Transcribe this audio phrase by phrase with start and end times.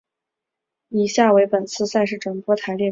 [0.89, 2.79] 以下为本次赛事转播台列表。